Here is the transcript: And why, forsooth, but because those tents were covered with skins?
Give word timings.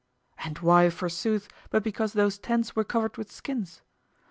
And 0.43 0.57
why, 0.57 0.89
forsooth, 0.89 1.47
but 1.69 1.83
because 1.83 2.13
those 2.13 2.39
tents 2.39 2.75
were 2.75 2.83
covered 2.83 3.17
with 3.17 3.31
skins? 3.31 3.81